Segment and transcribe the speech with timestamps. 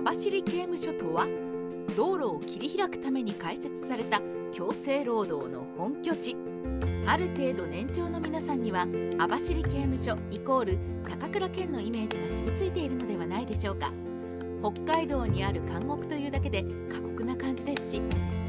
[0.00, 1.28] 網走刑務所とは
[1.96, 4.20] 道路を切り開くために開設された
[4.52, 6.36] 強制労働の本拠地。
[7.06, 8.86] ある程度年長の皆さんには
[9.18, 10.78] 網走刑務所イコール
[11.08, 13.92] 高倉健のイメージが染みついているのではないでしょうか。
[14.62, 18.02] 北海道にある監獄というだけで過酷な感じですし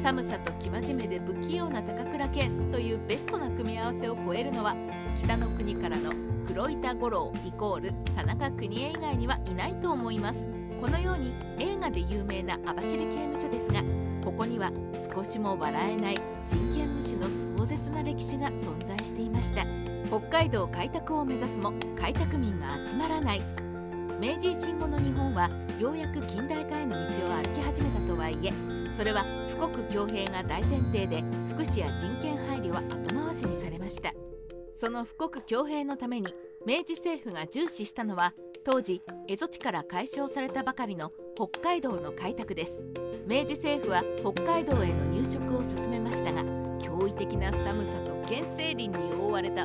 [0.00, 4.76] 寒さと生真面目で不器用な高倉健というベストな組み合わせを超えるのは
[5.18, 6.12] 北の国からの
[6.46, 10.61] 黒板五郎イコール田中邦衛以外にはいないと思います。
[10.82, 13.84] このように映画で有名な網走刑務所ですが
[14.24, 14.72] ここには
[15.14, 19.64] 少しも笑えない人権無視の壮絶な歴史が存在していました。
[20.08, 23.42] 北海道開拓を目指すも開拓民が集まらない。
[24.18, 28.52] 明治維新後の日本はようやく近代化への道を歩き始めたとはいえ
[28.92, 29.24] それは
[29.56, 34.12] 富国強兵が大前提で福祉や人権配慮は後回しにされました。
[34.74, 36.34] その富国強兵のために
[36.66, 38.34] 明治政府が重視したのは
[38.64, 42.80] 当時蝦夷地から解消されたばかりの北海道の開拓です。
[43.26, 46.42] 明治政府は北海道への入植を進めましたが
[46.78, 49.64] 驚異的な寒さと原生林に覆われた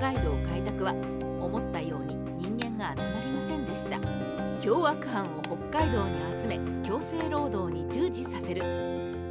[0.00, 0.92] 北海道開拓は
[1.40, 4.00] 思ったように人間が集まりませんでした。
[4.60, 8.62] 凶悪犯を北海道に集め強制労働に従事させる。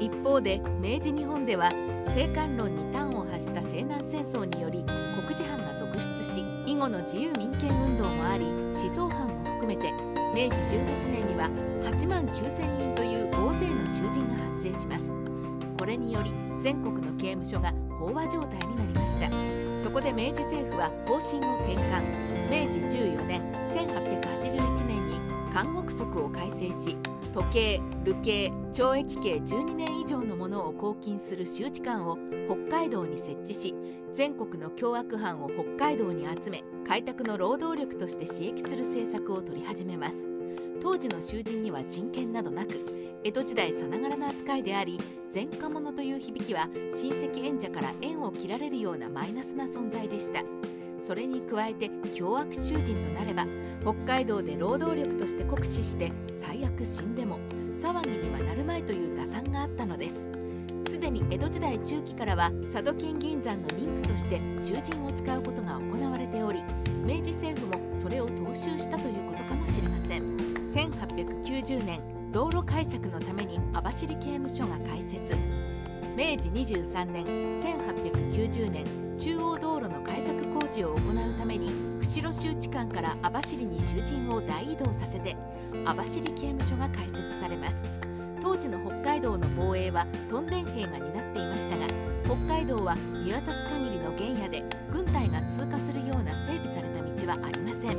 [0.00, 1.66] 一方で明治日本では
[2.08, 4.82] 青函論に端を発した西南戦争により
[5.14, 9.92] 国事犯が続出し以後の自由民権運動もあり思想犯も含めて
[10.34, 11.50] 明治18年には
[11.84, 15.04] 8万9000人という大勢の囚人が発生します。
[15.78, 19.30] これにより全国の刑務所が飽和状態になりました。
[19.82, 22.26] そこで明治政府は方針を転換。
[22.50, 23.42] 明治14年
[23.74, 25.20] 1881年に
[25.52, 26.96] 監獄則を改正し
[27.36, 33.74] 時計、流刑、懲役刑12年以上のものを拘禁する周知官を北海道に設置し
[34.14, 40.16] 全国の凶悪犯を北海道に集め開拓の労働力として刺激する政策を取り始めます。
[40.80, 44.98] 当時の囚人には人権などなく江戸時代さながらの扱いであり
[45.34, 50.42] 前科者という響きは親戚縁者から縁を切られるようなマイナスな存在でした。
[51.06, 53.46] それに加えて凶悪囚人となれば
[53.82, 56.10] 北海道で労働力として酷使して
[56.42, 57.38] 最悪死んでも
[57.80, 60.26] 騒ぎにはなるまいという打算があったのです。
[60.90, 66.64] すでに江戸時代中期からは佐渡金銀山の妊婦として囚人を使うことが行われており
[67.04, 70.36] 明治政府もそれを踏襲したということかもしれません。
[70.72, 72.00] 1890年
[72.32, 75.36] 道路開削のために網走刑務所が開設。
[76.16, 77.24] 明治23年
[77.62, 85.36] 1890年中央道路の開削工事を行うために釧路州地間から網走に囚人を大移動させて
[85.84, 87.76] 網走刑務所が開設されます。
[88.42, 91.86] 当時の北海道の防衛は屯田兵が担っていましたが
[92.24, 94.62] 北海道は見渡す限りの原野で
[94.92, 97.98] 軍隊が通過するような整備された道はありません。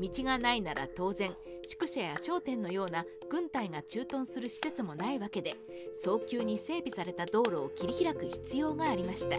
[0.00, 1.30] 道がないなら当然
[1.72, 5.56] 宿舎や商店のような軍隊が駐屯する施設もないわけで
[6.04, 9.38] 早急に整備された道路を切り開く必要がありました。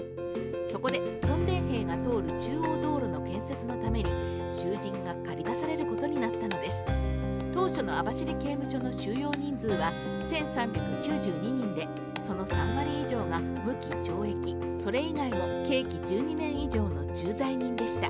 [0.67, 4.09] そこで屯田兵が通る中央道路の建設のために
[4.49, 6.83] 囚人が駆り出されることになったのです。
[7.53, 9.93] 当初の網走刑務所の収容人数は
[10.27, 11.87] 1392人で
[12.23, 14.81] その3割以上が無期懲役。
[14.81, 18.09] それ以外も刑期12年以上の駐在人でした。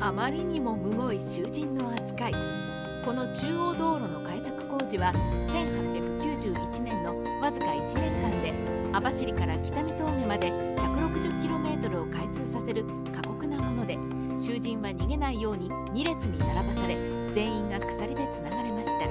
[0.00, 2.59] あまりにもむごい囚人の扱い。
[3.04, 5.12] この中央道路の開削工事は
[5.48, 8.52] 1891年のわずか1年間で
[8.92, 12.84] 網走から北見峠まで 160km を開通させる
[13.14, 13.96] 過酷なもので
[14.38, 16.96] 囚人は逃げないように2列に並ばされ
[17.32, 19.06] 全員が鎖でつながれました。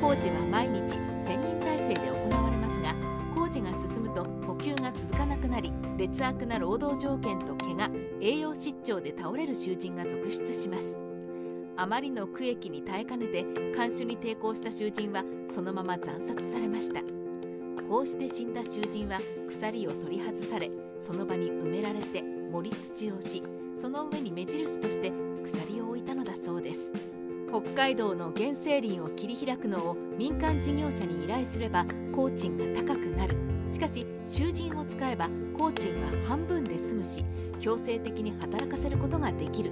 [0.00, 2.94] 工事は毎日1000人体制で行われますが
[3.34, 7.90] 工事が進むと補給が続かなくなり劣悪な労働条件と怪我
[8.20, 11.07] 栄養失調で倒れる囚人が続出します。
[11.80, 13.44] あまりの区域に耐えかねて
[13.76, 17.02] 看守に抵抗した囚人はそのまま惨殺されました。
[17.88, 23.44] こうして死んだ囚人は鎖を取り外されその場に埋められて盛り土をし
[23.76, 25.12] その上に目印として
[25.44, 26.90] 鎖を置いたのだそうです。
[27.48, 33.36] 北海道の原生林を切り開くのを民間事業者に依頼すれば工賃が高くなる。
[33.70, 37.24] しかし囚人を使えば工賃は半分で済むし
[37.60, 39.70] 強制的に働かせることができる。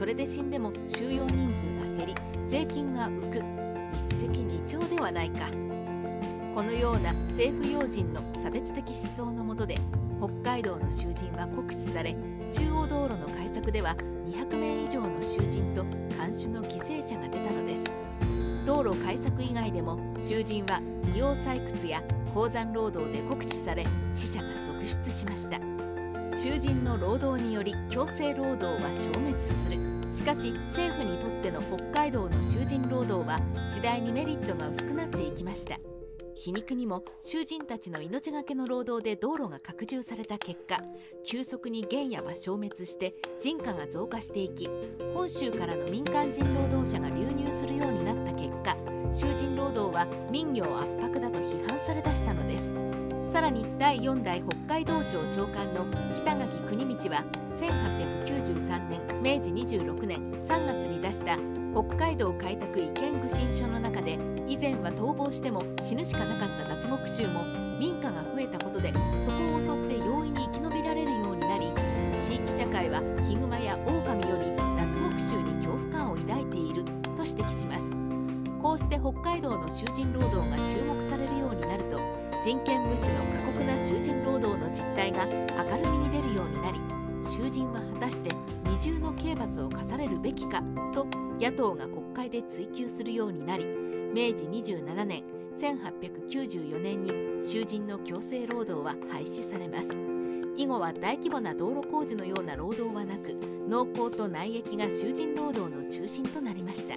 [0.00, 2.14] それで死んでも収容人数が減り
[2.48, 3.44] 税金が浮く。
[3.92, 5.40] 一石二鳥ではないか。
[6.54, 9.78] このような政府要人の差別的思想のもとで
[10.18, 12.16] 北海道の囚人は酷使され
[12.50, 13.94] 中央道路の開削では
[14.24, 15.84] 200名以上の囚人と
[16.16, 17.84] 看守の犠牲者が出たのです。
[18.64, 20.80] 道路開削以外でも囚人は
[21.12, 25.69] 利用採掘や鉱山労働で酷使され死者が続出しました。
[26.32, 29.78] 囚人の労働により強制労働は消滅する。
[30.10, 35.78] しかし政府にとっての北海道の囚人労働は次第にメリットが薄くなっていきました。
[36.34, 40.80] 皮肉にも囚人たちの命がけの労働で道路が拡充された結果
[41.22, 44.66] 急速に原野は消滅して人家が増加していき
[45.12, 48.74] 本州からの民間人労働者が流入するようになった結果
[49.12, 52.99] 囚人労働は民業圧迫だと批判されだしたのです。
[53.32, 55.86] さらに第4代北海道庁長官の
[56.16, 57.24] 北垣国道は
[57.54, 61.38] 1893年明治26年3月に出した
[61.72, 64.18] 北海道開拓意見具申書の中で
[64.48, 67.44] 以前は逃亡しても死ぬしかなかった脱獄囚も
[67.78, 71.68] 民家が増えたことでそこを襲って容易に生き延びられるようになり
[72.20, 76.90] 地域社会はヒグマやオオカミより脱獄囚に恐怖感を抱いていると
[77.24, 78.00] 指摘します。
[78.62, 80.99] こうして北海道の囚人労働が注目
[82.42, 86.80] 人権無視の過酷な囚人労働の実態が明るみに出るようになり
[87.22, 88.30] 囚人は果たして
[88.64, 90.62] 二重の刑罰を課されるべきか
[90.94, 91.06] と
[91.38, 95.22] 野党が国会で追及するようになり明治27年
[95.58, 99.88] 1894年に囚人の強制労働は廃止されます。
[100.56, 103.38] 以後は大規模な道路工事のような労働はなく
[103.68, 106.94] 農耕と内役が囚人労働の中心となりました。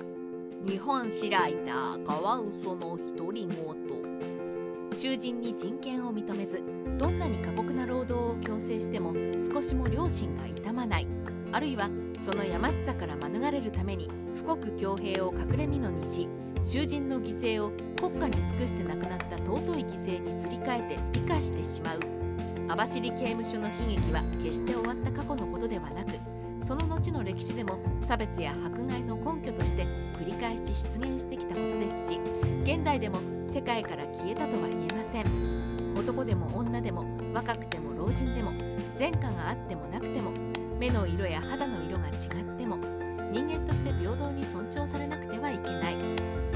[0.65, 4.32] 日本史ライターカワウソの独り言。
[5.03, 6.63] 囚人に人権を認めず
[6.97, 9.13] どんなに過酷な労働を強制しても
[9.53, 11.07] 少しも良心が痛まない。
[11.51, 11.89] あるいは
[12.21, 14.07] そのやましさから免れるために
[14.37, 16.29] 富国強兵を隠れ蓑にし
[16.61, 21.99] 囚人の犠牲を国家に尽くして亡くなった尊い犠牲にすり替えて美化してしまう。
[22.69, 26.11] 網走刑務所の悲劇は決して終わった過去のことではなく
[26.63, 27.77] その後の歴史でも
[28.07, 29.85] 差別や迫害の根拠として
[30.17, 32.19] 繰り返し出現してきたことですし
[32.63, 33.19] 現代でも
[33.51, 35.93] 世界から消えたとは言えません。
[35.95, 38.51] 男でも女でも若くても老人でも
[38.97, 40.31] 前科があってもなくても
[40.79, 42.77] 目の色や肌の色が違っても
[43.31, 45.97] 人間として平等に尊重されなくてはいけない。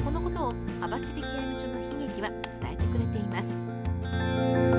[0.03, 4.76] このことを網走刑務所の悲劇は伝えてくれています。